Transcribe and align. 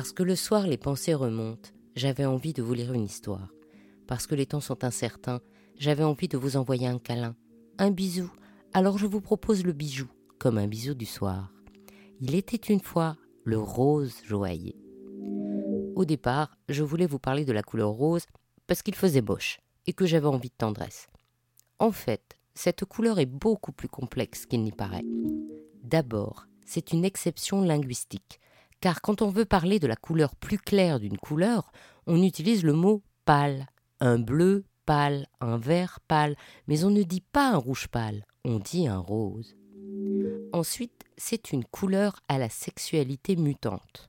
Parce 0.00 0.14
que 0.14 0.22
le 0.22 0.34
soir 0.34 0.66
les 0.66 0.78
pensées 0.78 1.12
remontent, 1.12 1.68
j'avais 1.94 2.24
envie 2.24 2.54
de 2.54 2.62
vous 2.62 2.72
lire 2.72 2.94
une 2.94 3.04
histoire. 3.04 3.52
Parce 4.06 4.26
que 4.26 4.34
les 4.34 4.46
temps 4.46 4.62
sont 4.62 4.82
incertains, 4.82 5.42
j'avais 5.76 6.04
envie 6.04 6.26
de 6.26 6.38
vous 6.38 6.56
envoyer 6.56 6.86
un 6.86 6.98
câlin, 6.98 7.36
un 7.76 7.90
bisou. 7.90 8.32
Alors 8.72 8.96
je 8.96 9.06
vous 9.06 9.20
propose 9.20 9.62
le 9.62 9.74
bijou, 9.74 10.06
comme 10.38 10.56
un 10.56 10.68
bisou 10.68 10.94
du 10.94 11.04
soir. 11.04 11.52
Il 12.18 12.34
était 12.34 12.72
une 12.72 12.80
fois 12.80 13.18
le 13.44 13.58
rose 13.58 14.14
joaillier. 14.24 14.74
Au 15.94 16.06
départ, 16.06 16.56
je 16.70 16.82
voulais 16.82 17.06
vous 17.06 17.18
parler 17.18 17.44
de 17.44 17.52
la 17.52 17.62
couleur 17.62 17.90
rose 17.90 18.24
parce 18.66 18.80
qu'il 18.80 18.94
faisait 18.94 19.20
boche 19.20 19.60
et 19.86 19.92
que 19.92 20.06
j'avais 20.06 20.28
envie 20.28 20.48
de 20.48 20.54
tendresse. 20.56 21.08
En 21.78 21.92
fait, 21.92 22.38
cette 22.54 22.86
couleur 22.86 23.18
est 23.18 23.26
beaucoup 23.26 23.72
plus 23.72 23.88
complexe 23.90 24.46
qu'il 24.46 24.62
n'y 24.62 24.72
paraît. 24.72 25.04
D'abord, 25.84 26.46
c'est 26.64 26.94
une 26.94 27.04
exception 27.04 27.60
linguistique, 27.60 28.40
car 28.80 29.00
quand 29.02 29.22
on 29.22 29.28
veut 29.28 29.44
parler 29.44 29.78
de 29.78 29.86
la 29.86 29.96
couleur 29.96 30.34
plus 30.34 30.58
claire 30.58 31.00
d'une 31.00 31.18
couleur, 31.18 31.72
on 32.06 32.22
utilise 32.22 32.64
le 32.64 32.72
mot 32.72 33.02
pâle, 33.24 33.66
un 34.00 34.18
bleu 34.18 34.64
pâle, 34.86 35.26
un 35.40 35.58
vert 35.58 36.00
pâle, 36.08 36.36
mais 36.66 36.84
on 36.84 36.90
ne 36.90 37.02
dit 37.02 37.20
pas 37.20 37.50
un 37.50 37.56
rouge 37.56 37.88
pâle, 37.88 38.24
on 38.44 38.58
dit 38.58 38.88
un 38.88 38.98
rose. 38.98 39.56
Ensuite, 40.52 41.04
c'est 41.16 41.52
une 41.52 41.64
couleur 41.64 42.20
à 42.28 42.38
la 42.38 42.48
sexualité 42.48 43.36
mutante. 43.36 44.08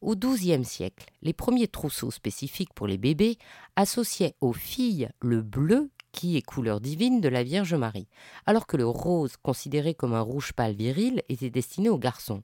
Au 0.00 0.14
XIIe 0.14 0.64
siècle, 0.64 1.06
les 1.22 1.32
premiers 1.32 1.68
trousseaux 1.68 2.10
spécifiques 2.10 2.72
pour 2.74 2.86
les 2.86 2.98
bébés 2.98 3.36
associaient 3.74 4.36
aux 4.40 4.52
filles 4.52 5.08
le 5.20 5.42
bleu 5.42 5.90
qui 6.12 6.36
est 6.36 6.42
couleur 6.42 6.80
divine 6.80 7.20
de 7.20 7.28
la 7.28 7.42
Vierge 7.42 7.74
Marie, 7.74 8.08
alors 8.46 8.66
que 8.66 8.76
le 8.76 8.86
rose, 8.86 9.36
considéré 9.42 9.94
comme 9.94 10.14
un 10.14 10.20
rouge 10.20 10.52
pâle 10.52 10.74
viril, 10.74 11.22
était 11.28 11.50
destiné 11.50 11.88
aux 11.88 11.98
garçons. 11.98 12.42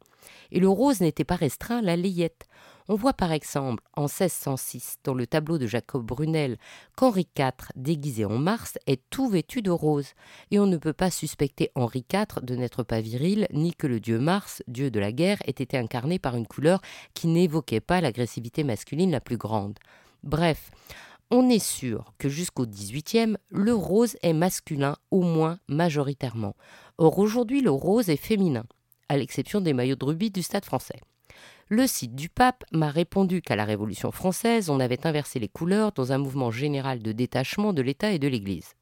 Et 0.51 0.61
le 0.61 0.69
rose 0.69 1.01
n'était 1.01 1.25
pas 1.25 1.37
restreint 1.37 1.79
à 1.79 1.83
la 1.83 1.97
layette. 1.97 2.47
On 2.87 2.97
voit 2.97 3.15
par 3.15 3.33
exemple 3.33 3.83
en 3.97 4.03
1606 4.03 4.97
dans 5.05 5.15
le 5.15 5.27
tableau 5.27 5.57
de 5.57 5.67
Jacob 5.67 6.05
Brunel 6.05 6.59
qu'Henri 6.97 7.27
IV, 7.39 7.53
déguisé 7.77 8.27
en 8.27 8.37
Mars, 8.37 8.77
est 8.87 9.03
tout 9.09 9.29
vêtu 9.29 9.63
de 9.63 9.71
rose. 9.71 10.09
Et 10.51 10.59
on 10.59 10.67
ne 10.67 10.77
peut 10.77 10.93
pas 10.93 11.11
suspecter 11.11 11.71
Henri 11.75 12.05
IV 12.13 12.43
de 12.43 12.57
n'être 12.57 12.83
pas 12.83 13.01
viril, 13.01 13.47
ni 13.53 13.75
que 13.75 13.87
le 13.87 14.01
dieu 14.01 14.19
Mars, 14.19 14.63
dieu 14.69 14.91
de 14.91 15.01
la 15.01 15.13
guerre, 15.13 15.39
ait 15.47 15.51
été 15.51 15.79
incarné 15.79 16.19
par 16.19 16.37
une 16.37 16.47
couleur 16.47 16.83
qui 17.15 17.27
n'évoquait 17.27 17.81
pas 17.81 18.03
l'agressivité 18.03 18.65
masculine 18.65 19.11
la 19.11 19.21
plus 19.21 19.39
grande. 19.39 19.79
Bref, 20.23 20.71
on 21.35 21.49
est 21.49 21.59
sûr 21.59 22.15
que 22.19 22.29
jusqu'au 22.29 22.65
XVIIIe, 22.65 23.37
le 23.51 23.75
rose 23.75 24.17
est 24.23 24.33
masculin, 24.33 24.97
au 25.11 25.23
moins 25.23 25.59
majoritairement. 25.67 26.55
Or 26.97 27.19
aujourd'hui, 27.19 27.61
le 27.61 27.73
rose 27.73 28.09
est 28.09 28.17
féminin, 28.17 28.63
à 29.09 29.17
l'exception 29.17 29.61
des 29.61 29.73
maillots 29.73 29.97
de 29.97 30.05
rubis 30.05 30.31
du 30.31 30.43
stade 30.43 30.65
français. 30.65 31.01
Le 31.69 31.89
site 31.89 32.15
du 32.15 32.29
pape 32.29 32.63
m'a 32.71 32.89
répondu 32.89 33.43
qu'à 33.43 33.57
la 33.57 33.65
Révolution 33.65 34.13
française, 34.13 34.71
on 34.71 34.79
avait 34.79 35.09
inversé 35.09 35.41
les 35.41 35.49
couleurs 35.49 35.91
dans 35.91 36.13
un 36.13 36.19
mouvement 36.19 36.53
général 36.53 37.03
de 37.03 37.11
détachement 37.11 37.73
de 37.73 37.83
l'État 37.83 38.13
et 38.13 38.21
de 38.21 38.29
l'Église. 38.29 38.75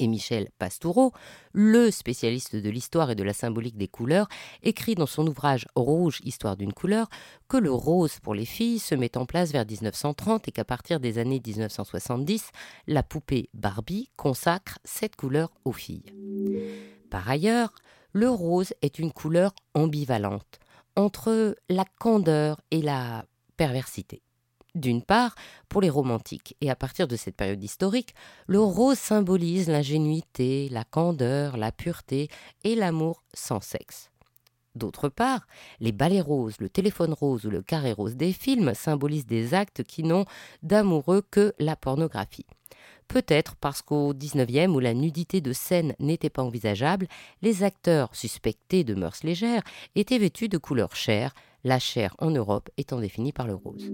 Et 0.00 0.08
Michel 0.08 0.48
Pastoureau, 0.58 1.12
le 1.52 1.90
spécialiste 1.90 2.56
de 2.56 2.70
l'histoire 2.70 3.10
et 3.10 3.14
de 3.14 3.22
la 3.22 3.34
symbolique 3.34 3.76
des 3.76 3.86
couleurs, 3.86 4.28
écrit 4.62 4.94
dans 4.94 5.06
son 5.06 5.26
ouvrage 5.26 5.66
Rouge, 5.76 6.20
histoire 6.24 6.56
d'une 6.56 6.72
couleur, 6.72 7.10
que 7.48 7.58
le 7.58 7.70
rose 7.70 8.18
pour 8.18 8.34
les 8.34 8.46
filles 8.46 8.78
se 8.78 8.94
met 8.94 9.18
en 9.18 9.26
place 9.26 9.52
vers 9.52 9.66
1930 9.66 10.48
et 10.48 10.52
qu'à 10.52 10.64
partir 10.64 11.00
des 11.00 11.18
années 11.18 11.42
1970, 11.46 12.48
la 12.86 13.02
poupée 13.02 13.50
Barbie 13.52 14.08
consacre 14.16 14.78
cette 14.84 15.16
couleur 15.16 15.52
aux 15.66 15.72
filles. 15.72 16.14
Par 17.10 17.28
ailleurs, 17.28 17.74
le 18.12 18.30
rose 18.30 18.72
est 18.80 18.98
une 18.98 19.12
couleur 19.12 19.52
ambivalente 19.74 20.60
entre 20.96 21.56
la 21.68 21.84
candeur 21.98 22.58
et 22.70 22.80
la 22.80 23.26
perversité. 23.58 24.22
D'une 24.74 25.02
part, 25.02 25.34
pour 25.68 25.80
les 25.80 25.90
romantiques, 25.90 26.56
et 26.60 26.70
à 26.70 26.76
partir 26.76 27.08
de 27.08 27.16
cette 27.16 27.36
période 27.36 27.62
historique, 27.62 28.14
le 28.46 28.60
rose 28.60 28.98
symbolise 28.98 29.68
l'ingénuité, 29.68 30.68
la 30.70 30.84
candeur, 30.84 31.56
la 31.56 31.72
pureté 31.72 32.28
et 32.62 32.74
l'amour 32.74 33.22
sans 33.34 33.60
sexe. 33.60 34.10
D'autre 34.76 35.08
part, 35.08 35.48
les 35.80 35.90
balais 35.90 36.20
roses, 36.20 36.60
le 36.60 36.68
téléphone 36.68 37.12
rose 37.12 37.44
ou 37.44 37.50
le 37.50 37.62
carré 37.62 37.92
rose 37.92 38.14
des 38.14 38.32
films 38.32 38.74
symbolisent 38.74 39.26
des 39.26 39.52
actes 39.52 39.82
qui 39.82 40.04
n'ont 40.04 40.26
d'amoureux 40.62 41.22
que 41.28 41.52
la 41.58 41.74
pornographie. 41.74 42.46
Peut-être 43.08 43.56
parce 43.56 43.82
qu'au 43.82 44.14
XIXe, 44.14 44.68
où 44.68 44.78
la 44.78 44.94
nudité 44.94 45.40
de 45.40 45.52
scène 45.52 45.96
n'était 45.98 46.30
pas 46.30 46.44
envisageable, 46.44 47.08
les 47.42 47.64
acteurs 47.64 48.14
suspectés 48.14 48.84
de 48.84 48.94
mœurs 48.94 49.24
légères 49.24 49.64
étaient 49.96 50.18
vêtus 50.18 50.48
de 50.48 50.58
couleur 50.58 50.94
chair, 50.94 51.34
la 51.64 51.80
chair 51.80 52.14
en 52.20 52.30
Europe 52.30 52.70
étant 52.76 53.00
définie 53.00 53.32
par 53.32 53.48
le 53.48 53.54
rose. 53.54 53.90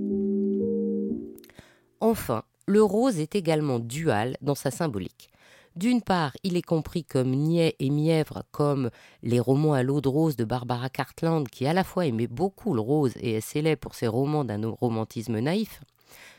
Enfin, 2.00 2.42
le 2.66 2.82
rose 2.82 3.18
est 3.18 3.34
également 3.34 3.78
dual 3.78 4.36
dans 4.42 4.54
sa 4.54 4.70
symbolique. 4.70 5.30
D'une 5.76 6.00
part, 6.00 6.32
il 6.42 6.56
est 6.56 6.62
compris 6.62 7.04
comme 7.04 7.30
niais 7.30 7.76
et 7.78 7.90
mièvre, 7.90 8.44
comme 8.50 8.90
les 9.22 9.40
romans 9.40 9.74
à 9.74 9.82
l'eau 9.82 10.00
de 10.00 10.08
rose 10.08 10.36
de 10.36 10.44
Barbara 10.44 10.88
Cartland, 10.88 11.46
qui 11.48 11.66
à 11.66 11.74
la 11.74 11.84
fois 11.84 12.06
aimait 12.06 12.26
beaucoup 12.26 12.72
le 12.72 12.80
rose 12.80 13.12
et 13.16 13.34
est 13.34 13.40
célèbre 13.42 13.80
pour 13.80 13.94
ses 13.94 14.06
romans 14.06 14.44
d'un 14.44 14.66
romantisme 14.68 15.38
naïf. 15.38 15.82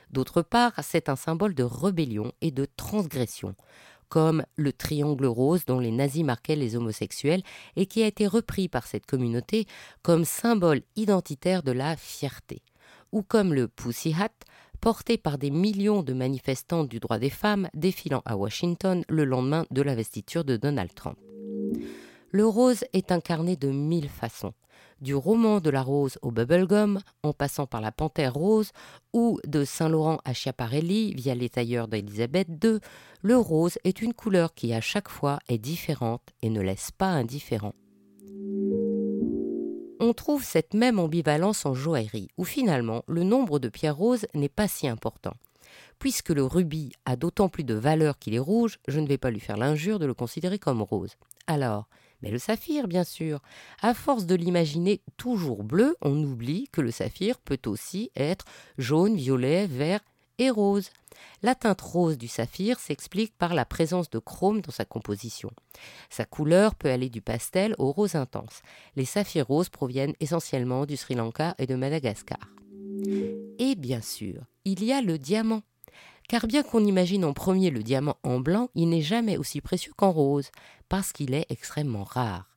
D'autre 0.10 0.42
part, 0.42 0.74
c'est 0.82 1.08
un 1.08 1.16
symbole 1.16 1.54
de 1.54 1.64
rébellion 1.64 2.32
et 2.42 2.50
de 2.50 2.66
transgression, 2.78 3.54
comme 4.10 4.44
le 4.56 4.74
triangle 4.74 5.28
rose 5.28 5.66
dont 5.66 5.80
les 5.80 5.92
nazis 5.92 6.24
marquaient 6.24 6.56
les 6.56 6.76
homosexuels 6.76 7.44
et 7.76 7.86
qui 7.86 8.02
a 8.02 8.08
été 8.08 8.26
repris 8.26 8.70
par 8.70 8.88
cette 8.88 9.06
communauté 9.06 9.68
comme 10.02 10.26
symbole 10.26 10.82
identitaire 10.96 11.62
de 11.62 11.72
la 11.72 11.96
fierté, 11.96 12.64
ou 13.12 13.22
comme 13.22 13.54
le 13.54 13.68
Pussy 13.68 14.16
Hat, 14.20 14.34
porté 14.80 15.18
par 15.18 15.38
des 15.38 15.52
millions 15.52 16.04
de 16.04 16.14
manifestants 16.14 16.84
du 16.84 17.00
droit 17.00 17.20
des 17.20 17.30
femmes 17.30 17.70
défilant 17.74 18.22
à 18.26 18.38
Washington 18.38 19.04
le 19.10 19.26
lendemain 19.26 19.66
de 19.72 19.82
l'investiture 19.82 20.44
de 20.44 20.58
Donald 20.58 20.94
Trump. 20.94 21.18
Le 22.32 22.46
rose 22.46 22.84
est 22.94 23.12
incarné 23.12 23.56
de 23.56 23.70
mille 23.70 24.10
façons, 24.10 24.54
du 25.02 25.16
roman 25.16 25.60
de 25.60 25.70
la 25.70 25.82
rose 25.82 26.18
au 26.22 26.32
bubblegum, 26.32 27.00
en 27.24 27.34
passant 27.34 27.68
par 27.68 27.82
la 27.82 27.92
panthère 27.92 28.34
rose, 28.34 28.72
ou 29.14 29.40
de 29.46 29.64
Saint-Laurent 29.64 30.20
à 30.26 30.34
Schiaparelli 30.34 31.14
via 31.14 31.36
les 31.36 31.50
tailleurs 31.50 31.88
d'Elisabeth 31.88 32.48
II, 32.64 32.80
le 33.22 33.38
rose 33.38 33.78
est 33.84 34.02
une 34.02 34.14
couleur 34.14 34.54
qui 34.54 34.74
à 34.74 34.82
chaque 34.82 35.10
fois 35.10 35.40
est 35.48 35.58
différente 35.58 36.24
et 36.42 36.50
ne 36.50 36.62
laisse 36.62 36.92
pas 36.92 37.08
indifférent. 37.08 37.74
On 40.00 40.14
trouve 40.14 40.44
cette 40.44 40.74
même 40.74 41.00
ambivalence 41.00 41.66
en 41.66 41.74
joaillerie, 41.74 42.30
où 42.38 42.44
finalement 42.44 43.04
le 43.08 43.24
nombre 43.24 43.58
de 43.58 43.70
pierres 43.70 43.98
roses 43.98 44.28
n'est 44.36 44.50
pas 44.50 44.68
si 44.68 44.88
important. 44.88 45.34
Puisque 45.98 46.30
le 46.30 46.44
rubis 46.44 46.92
a 47.06 47.16
d'autant 47.16 47.50
plus 47.50 47.64
de 47.64 47.74
valeur 47.74 48.20
qu'il 48.20 48.36
est 48.36 48.40
rouge, 48.40 48.80
je 48.88 49.00
ne 49.00 49.08
vais 49.08 49.18
pas 49.18 49.32
lui 49.32 49.40
faire 49.40 49.58
l'injure 49.58 49.98
de 49.98 50.06
le 50.06 50.14
considérer 50.14 50.60
comme 50.60 50.84
rose. 50.84 51.16
Alors, 51.48 51.88
mais 52.22 52.32
le 52.32 52.38
saphir, 52.38 52.88
bien 52.88 53.04
sûr. 53.04 53.42
À 53.82 53.94
force 53.94 54.26
de 54.26 54.36
l'imaginer 54.36 55.02
toujours 55.18 55.64
bleu, 55.64 55.96
on 56.02 56.16
oublie 56.24 56.68
que 56.72 56.82
le 56.82 56.92
saphir 56.92 57.40
peut 57.40 57.60
aussi 57.66 58.12
être 58.16 58.46
jaune, 58.78 59.16
violet, 59.16 59.66
vert 59.66 60.02
et 60.38 60.50
rose. 60.50 60.90
La 61.42 61.56
teinte 61.56 61.82
rose 61.82 62.18
du 62.18 62.28
saphir 62.28 62.80
s'explique 62.80 63.36
par 63.38 63.54
la 63.54 63.66
présence 63.66 64.10
de 64.10 64.20
chrome 64.20 64.62
dans 64.62 64.72
sa 64.72 64.86
composition. 64.86 65.52
Sa 66.10 66.26
couleur 66.26 66.76
peut 66.76 66.90
aller 66.90 67.10
du 67.10 67.22
pastel 67.22 67.76
au 67.78 67.92
rose 67.92 68.16
intense. 68.16 68.62
Les 68.96 69.06
saphirs 69.06 69.48
roses 69.48 69.70
proviennent 69.70 70.16
essentiellement 70.20 70.86
du 70.86 70.98
Sri 70.98 71.16
Lanka 71.16 71.56
et 71.58 71.66
de 71.66 71.76
Madagascar. 71.76 72.40
Et 73.60 73.76
bien 73.76 74.02
sûr, 74.02 74.42
il 74.66 74.84
y 74.84 74.92
a 74.92 75.02
le 75.02 75.18
diamant 75.18 75.62
car 76.28 76.46
bien 76.46 76.62
qu'on 76.64 76.84
imagine 76.84 77.24
en 77.24 77.34
premier 77.34 77.70
le 77.70 77.84
diamant 77.84 78.18
en 78.24 78.40
blanc, 78.40 78.70
il 78.76 78.90
n'est 78.90 79.02
jamais 79.02 79.38
aussi 79.38 79.62
précieux 79.62 79.94
qu'en 79.96 80.12
rose, 80.12 80.52
parce 80.90 81.14
qu'il 81.14 81.34
est 81.34 81.46
extrêmement 81.50 82.04
rare. 82.04 82.57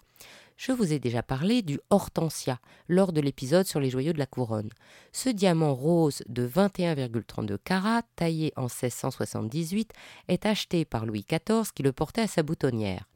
Je 0.63 0.73
vous 0.73 0.93
ai 0.93 0.99
déjà 0.99 1.23
parlé 1.23 1.63
du 1.63 1.81
hortensia 1.89 2.61
lors 2.87 3.15
de 3.15 3.23
l'épisode 3.23 3.65
sur 3.65 3.81
les 3.81 3.89
joyaux 3.89 4.13
de 4.13 4.19
la 4.19 4.27
couronne. 4.27 4.69
Ce 5.11 5.31
diamant 5.31 5.75
rose 5.75 6.23
de 6.29 6.47
21,32 6.47 7.57
carats, 7.65 8.03
taillé 8.15 8.53
en 8.57 8.65
1678, 8.65 9.95
est 10.29 10.45
acheté 10.45 10.85
par 10.85 11.07
Louis 11.07 11.25
XIV 11.27 11.73
qui 11.75 11.83
le 11.83 11.93
portait 11.93 12.21
à 12.21 12.27
sa 12.27 12.43
boutonnière 12.43 13.07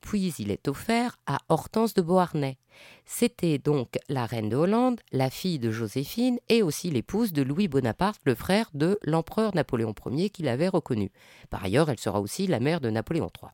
puis 0.00 0.32
il 0.38 0.50
est 0.50 0.66
offert 0.66 1.18
à 1.26 1.40
Hortense 1.50 1.92
de 1.92 2.00
Beauharnais. 2.00 2.56
C'était 3.04 3.58
donc 3.58 3.98
la 4.08 4.24
reine 4.24 4.48
de 4.48 4.56
Hollande, 4.56 5.00
la 5.12 5.28
fille 5.28 5.58
de 5.58 5.70
Joséphine 5.70 6.38
et 6.48 6.62
aussi 6.62 6.90
l'épouse 6.90 7.34
de 7.34 7.42
Louis 7.42 7.68
Bonaparte, 7.68 8.20
le 8.24 8.34
frère 8.34 8.70
de 8.72 8.98
l'empereur 9.02 9.54
Napoléon 9.54 9.94
Ier 10.10 10.30
qui 10.30 10.42
l'avait 10.42 10.68
reconnu. 10.68 11.12
Par 11.50 11.62
ailleurs, 11.62 11.90
elle 11.90 11.98
sera 11.98 12.20
aussi 12.20 12.46
la 12.46 12.60
mère 12.60 12.80
de 12.80 12.88
Napoléon 12.88 13.30
III. 13.42 13.50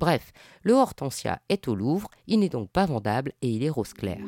Bref, 0.00 0.32
le 0.62 0.72
Hortensia 0.72 1.42
est 1.50 1.68
au 1.68 1.74
Louvre, 1.74 2.08
il 2.26 2.40
n'est 2.40 2.48
donc 2.48 2.70
pas 2.70 2.86
vendable 2.86 3.34
et 3.42 3.50
il 3.50 3.62
est 3.62 3.68
rose 3.68 3.92
clair. 3.92 4.24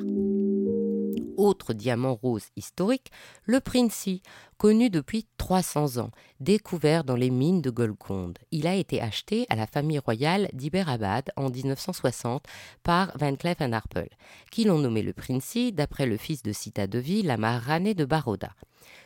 autre 1.39 1.73
diamant 1.73 2.15
rose 2.15 2.49
historique, 2.57 3.11
le 3.45 3.59
Princey, 3.59 4.21
connu 4.59 4.91
depuis 4.91 5.27
300 5.39 5.97
ans, 5.97 6.11
découvert 6.41 7.05
dans 7.05 7.17
les 7.17 7.31
mines 7.31 7.63
de 7.63 7.71
Golconde. 7.71 8.39
Il 8.51 8.67
a 8.67 8.75
été 8.75 9.01
acheté 9.01 9.47
à 9.49 9.57
la 9.57 9.67
famille 9.67 9.99
royale 9.99 10.51
d'Iberabad 10.53 11.31
en 11.37 11.49
1960 11.49 12.45
par 12.83 13.17
Van 13.17 13.35
Cleef 13.35 13.63
Arpels, 13.63 14.11
qui 14.51 14.65
l'ont 14.65 14.79
nommé 14.79 15.01
le 15.01 15.15
Princey 15.15 15.73
d'après 15.73 16.05
le 16.05 16.19
fils 16.19 16.43
de 16.43 16.53
Sita 16.53 16.87
Devi, 16.87 17.23
la 17.23 17.39
Maharani 17.39 17.95
de 17.95 18.05
Baroda. 18.05 18.51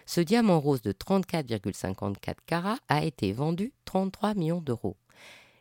Ce 0.04 0.20
diamant 0.20 0.58
rose 0.58 0.82
de 0.82 0.90
34,54 0.90 2.34
carats 2.44 2.78
a 2.88 3.04
été 3.04 3.32
vendu 3.32 3.72
33 3.84 4.34
millions 4.34 4.60
d'euros. 4.60 4.96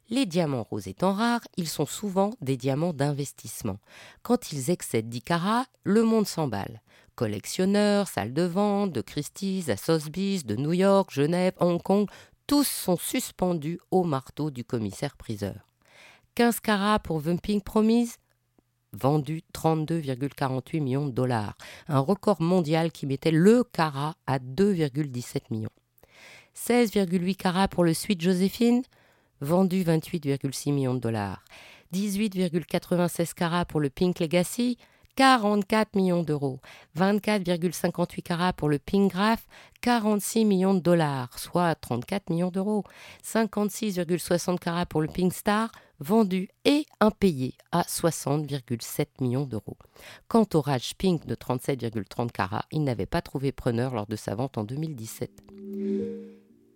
Les 0.10 0.26
diamants 0.26 0.68
roses 0.70 0.88
étant 0.88 1.14
rares, 1.14 1.48
ils 1.58 1.68
sont 1.68 1.86
souvent 1.86 2.32
des 2.42 2.58
diamants 2.58 2.94
d'investissement. 2.94 3.80
Quand 4.22 4.52
ils 4.52 4.70
excèdent 4.70 5.10
10 5.10 5.22
carats, 5.22 5.66
le 5.84 6.04
monde 6.04 6.28
s'emballe. 6.28 6.82
Collectionneurs, 7.16 8.08
salles 8.08 8.34
de 8.34 8.44
vente, 8.44 8.92
de 8.92 9.02
Christie's 9.02 9.70
à 9.70 9.78
Sotheby's, 9.78 10.46
de 10.46 10.56
New 10.56 10.74
York, 10.74 11.10
Genève, 11.12 11.54
Hong 11.60 11.82
Kong, 11.82 12.08
tous 12.46 12.68
sont 12.68 12.98
suspendus 12.98 13.80
au 13.90 14.04
marteau 14.04 14.52
du 14.52 14.64
commissaire-priseur. 14.64 15.68
15 16.36 16.60
carats 16.60 17.00
pour 17.00 17.20
Vumping 17.20 17.62
Promise 17.62 18.18
vendu 18.96 19.42
32,48 19.54 20.82
millions 20.82 21.06
de 21.06 21.12
dollars, 21.12 21.58
un 21.88 22.00
record 22.00 22.42
mondial 22.42 22.92
qui 22.92 23.06
mettait 23.06 23.32
le 23.32 23.64
carat 23.64 24.16
à 24.26 24.40
2,17 24.40 25.42
millions. 25.52 25.70
16,8 26.56 27.36
carats 27.36 27.68
pour 27.68 27.84
le 27.84 27.94
Suite 27.94 28.22
Joséphine, 28.22 28.84
vendu 29.42 29.84
28,6 29.84 30.74
millions 30.74 30.94
de 30.94 31.00
dollars. 31.00 31.44
18,96 31.94 33.34
carats 33.34 33.66
pour 33.66 33.80
le 33.80 33.90
Pink 33.90 34.20
Legacy, 34.20 34.78
44 35.16 35.96
millions 35.96 36.24
d'euros. 36.24 36.60
24,58 36.98 38.22
carats 38.22 38.54
pour 38.54 38.70
le 38.70 38.80
Pink 38.80 39.12
Graph, 39.12 39.48
46 39.82 40.46
millions 40.46 40.74
de 40.74 40.80
dollars, 40.80 41.40
soit 41.40 41.76
34 41.76 42.30
millions 42.30 42.52
d'euros. 42.52 42.84
56,60 43.24 44.60
carats 44.60 44.86
pour 44.86 45.02
le 45.02 45.08
Pink 45.08 45.34
Star, 45.34 45.72
vendu 46.00 46.50
et 46.66 46.86
impayé 47.00 47.54
à 47.72 47.84
60,7 47.84 49.08
millions 49.22 49.46
d'euros. 49.46 49.78
Quant 50.28 50.48
au 50.54 50.62
Raj 50.62 50.96
Pink 50.96 51.26
de 51.26 51.36
37,30 51.36 52.32
carats, 52.32 52.66
il 52.72 52.84
n'avait 52.84 53.06
pas 53.06 53.22
trouvé 53.22 53.52
preneur 53.52 53.94
lors 53.94 54.08
de 54.08 54.16
sa 54.16 54.36
vente 54.36 54.58
en 54.58 54.64
2017. 54.64 55.32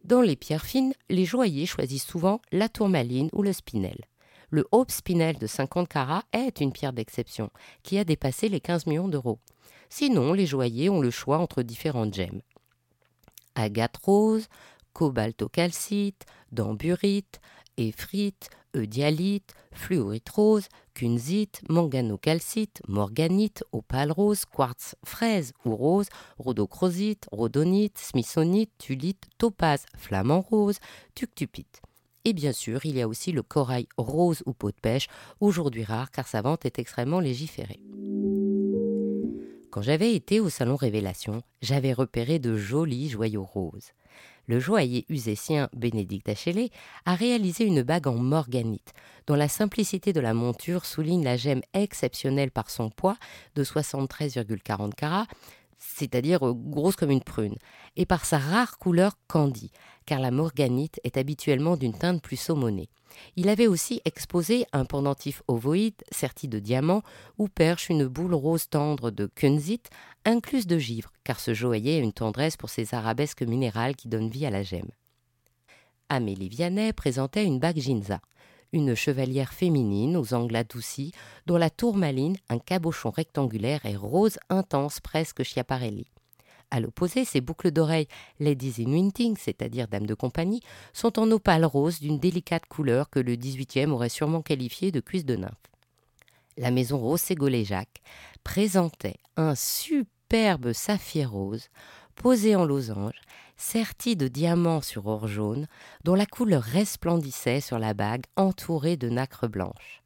Dans 0.09 0.21
les 0.21 0.35
pierres 0.35 0.65
fines, 0.65 0.95
les 1.07 1.23
joailliers 1.23 1.67
choisissent 1.67 2.07
souvent 2.07 2.41
la 2.51 2.67
tourmaline 2.67 3.29
ou 3.31 3.43
le 3.43 3.53
spinel. 3.53 4.05
Le 4.49 4.67
Hope 4.71 4.89
Spinel 4.89 5.37
de 5.37 5.45
50 5.45 5.87
carats 5.87 6.23
est 6.33 6.61
une 6.61 6.71
pierre 6.71 6.93
d'exception, 6.93 7.51
qui 7.83 7.99
a 7.99 8.03
dépassé 8.03 8.49
les 8.49 8.59
15 8.59 8.87
millions 8.87 9.07
d'euros. 9.07 9.37
Sinon, 9.87 10.33
les 10.33 10.47
joailliers 10.47 10.89
ont 10.89 10.99
le 10.99 11.11
choix 11.11 11.37
entre 11.37 11.61
différentes 11.61 12.15
gemmes. 12.15 12.41
Agate 13.53 13.97
rose, 13.97 14.47
cobaltocalcite, 14.93 16.25
damburite, 16.51 17.39
éphrite, 17.87 18.49
eudialyte, 18.75 19.53
fluorite 19.71 20.29
rose, 20.29 20.67
kunzite, 20.93 21.61
manganocalcite, 21.69 22.81
morganite, 22.87 23.63
opale 23.71 24.11
rose, 24.11 24.45
quartz 24.45 24.95
fraise 25.03 25.53
ou 25.65 25.75
rose, 25.75 26.07
rhodochrosite, 26.37 27.27
rhodonite, 27.31 27.97
smithsonite, 27.97 28.71
tulite, 28.77 29.27
topaze, 29.37 29.85
flamand 29.97 30.41
rose, 30.41 30.79
tuctupite. 31.15 31.81
Et 32.25 32.33
bien 32.33 32.51
sûr, 32.51 32.85
il 32.85 32.97
y 32.97 33.01
a 33.01 33.07
aussi 33.07 33.31
le 33.31 33.43
corail 33.43 33.87
rose 33.97 34.43
ou 34.45 34.53
peau 34.53 34.71
de 34.71 34.79
pêche, 34.79 35.07
aujourd'hui 35.39 35.83
rare 35.83 36.11
car 36.11 36.27
sa 36.27 36.41
vente 36.41 36.65
est 36.65 36.79
extrêmement 36.79 37.21
légiférée. 37.21 37.79
Quand 39.71 39.81
j'avais 39.81 40.15
été 40.15 40.39
au 40.39 40.49
salon 40.49 40.75
Révélation, 40.75 41.43
j'avais 41.61 41.93
repéré 41.93 42.39
de 42.39 42.55
jolis 42.57 43.09
joyaux 43.09 43.43
roses 43.43 43.91
le 44.49 44.59
joaillier 44.59 45.05
usécien 45.09 45.69
Bénédicte 45.73 46.25
Dachelet 46.25 46.71
a 47.05 47.13
réalisé 47.13 47.65
une 47.65 47.83
bague 47.83 48.07
en 48.07 48.15
morganite, 48.15 48.93
dont 49.27 49.35
la 49.35 49.47
simplicité 49.47 50.11
de 50.11 50.19
la 50.19 50.33
monture 50.33 50.85
souligne 50.85 51.23
la 51.23 51.37
gemme 51.37 51.61
exceptionnelle 51.75 52.49
par 52.49 52.71
son 52.71 52.89
poids 52.89 53.17
de 53.53 53.63
73,40 53.63 54.95
carats, 54.95 55.27
c'est-à-dire 55.79 56.45
euh, 56.45 56.53
grosse 56.53 56.95
comme 56.95 57.11
une 57.11 57.23
prune, 57.23 57.55
et 57.95 58.05
par 58.05 58.25
sa 58.25 58.37
rare 58.37 58.77
couleur 58.77 59.17
candie, 59.27 59.71
car 60.05 60.19
la 60.19 60.31
morganite 60.31 60.99
est 61.03 61.17
habituellement 61.17 61.77
d'une 61.77 61.97
teinte 61.97 62.21
plus 62.21 62.37
saumonée. 62.37 62.89
Il 63.35 63.49
avait 63.49 63.67
aussi 63.67 64.01
exposé 64.05 64.65
un 64.71 64.85
pendentif 64.85 65.41
ovoïde 65.47 65.95
serti 66.11 66.47
de 66.47 66.59
diamants 66.59 67.01
où 67.37 67.47
perche 67.47 67.89
une 67.89 68.07
boule 68.07 68.35
rose 68.35 68.69
tendre 68.69 69.09
de 69.09 69.25
kunzite 69.25 69.89
incluse 70.25 70.67
de 70.67 70.77
givre, 70.77 71.11
car 71.23 71.39
ce 71.39 71.53
joaillier 71.53 71.97
a 71.97 72.03
une 72.03 72.13
tendresse 72.13 72.57
pour 72.57 72.69
ses 72.69 72.93
arabesques 72.93 73.41
minérales 73.41 73.95
qui 73.95 74.07
donnent 74.07 74.29
vie 74.29 74.45
à 74.45 74.51
la 74.51 74.63
gemme. 74.63 74.91
Amélie 76.09 76.49
Vianney 76.49 76.93
présentait 76.93 77.45
une 77.45 77.59
bague 77.59 77.79
Ginza, 77.79 78.19
une 78.73 78.95
chevalière 78.95 79.53
féminine 79.53 80.15
aux 80.17 80.33
angles 80.33 80.55
adoucis, 80.55 81.11
dont 81.45 81.57
la 81.57 81.69
tourmaline, 81.69 82.37
un 82.49 82.59
cabochon 82.59 83.09
rectangulaire, 83.09 83.85
est 83.85 83.95
rose 83.95 84.37
intense 84.49 84.99
presque 84.99 85.43
Schiaparelli. 85.43 86.07
À 86.71 86.79
l'opposé, 86.79 87.25
ses 87.25 87.41
boucles 87.41 87.71
d'oreilles 87.71 88.07
Ladies 88.39 88.83
in 88.85 88.91
Winting, 88.91 89.35
c'est-à-dire 89.37 89.87
dames 89.87 90.05
de 90.05 90.13
compagnie, 90.13 90.61
sont 90.93 91.17
en 91.17 91.31
opale 91.31 91.65
rose 91.65 91.99
d'une 91.99 92.19
délicate 92.19 92.67
couleur 92.67 93.09
que 93.09 93.19
le 93.19 93.35
XVIIIe 93.35 93.89
aurait 93.89 94.09
sûrement 94.09 94.43
qualifiée 94.43 94.91
de 94.91 94.99
cuisse 94.99 95.25
de 95.25 95.35
nymphe. 95.35 95.51
La 96.57 96.71
maison 96.71 96.97
Rose 96.97 97.21
Ségolé-Jacques 97.21 98.01
présentait 98.43 99.17
un 99.35 99.55
superbe 99.55 100.73
saphir 100.73 101.31
rose 101.31 101.69
posé 102.15 102.55
en 102.55 102.65
losange, 102.65 103.19
serti 103.59 104.15
de 104.15 104.27
diamants 104.27 104.81
sur 104.81 105.05
or 105.05 105.27
jaune, 105.27 105.67
dont 106.03 106.15
la 106.15 106.25
couleur 106.25 106.63
resplendissait 106.63 107.61
sur 107.61 107.77
la 107.77 107.93
bague 107.93 108.23
entourée 108.35 108.97
de 108.97 109.09
nacre 109.09 109.47
blanche. 109.47 110.01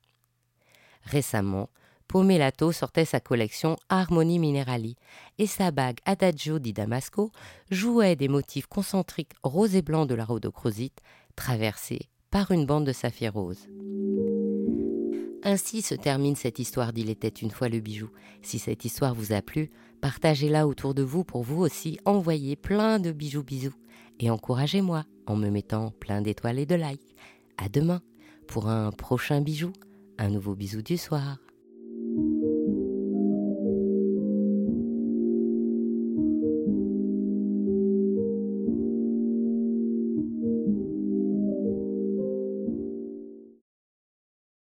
Récemment, 1.04 1.70
Pomelato 2.08 2.72
sortait 2.72 3.06
sa 3.06 3.20
collection 3.20 3.78
Harmonie 3.90 4.40
Minerali 4.40 4.96
et 5.38 5.48
sa 5.48 5.72
bague 5.72 6.00
Adagio 6.06 6.60
di 6.60 6.74
Damasco 6.74 7.32
jouait 7.72 8.16
des 8.16 8.28
motifs 8.28 8.68
concentriques 8.68 9.34
rose 9.44 9.76
et 9.76 9.82
blanc 9.82 10.06
de 10.06 10.16
la 10.16 10.26
rhodochrosite 10.26 11.02
traversés 11.36 12.10
par 12.30 12.52
une 12.52 12.66
bande 12.66 12.86
de 12.86 12.92
saphir 12.92 13.34
rose. 13.34 13.68
Ainsi 15.44 15.82
se 15.82 15.94
termine 15.94 16.36
cette 16.36 16.60
histoire 16.60 16.94
d'Il 16.94 17.10
était 17.10 17.28
une 17.28 17.52
fois 17.52 17.68
le 17.68 17.80
bijou. 17.80 18.10
Si 18.42 18.60
cette 18.60 18.86
histoire 18.86 19.14
vous 19.14 19.34
a 19.34 19.42
plu, 19.42 19.72
partagez-la 20.04 20.68
autour 20.68 20.94
de 20.94 21.02
vous 21.02 21.24
pour 21.24 21.44
vous 21.44 21.62
aussi 21.62 21.98
envoyer 22.04 22.58
plein 22.58 23.00
de 23.00 23.14
bijoux 23.14 23.42
bisous. 23.42 23.74
Et 24.20 24.30
encouragez-moi 24.30 25.06
en 25.28 25.38
me 25.38 25.50
mettant 25.50 25.92
plein 25.92 26.22
d'étoiles 26.22 26.60
et 26.60 26.66
de 26.66 26.76
likes. 26.76 27.16
À 27.58 27.70
demain 27.70 28.02
pour 28.46 28.68
un 28.68 28.92
prochain 28.92 29.40
bijou, 29.40 29.72
un 30.18 30.30
nouveau 30.30 30.56
bisou 30.56 30.82
du 30.82 30.98
soir. 30.98 31.38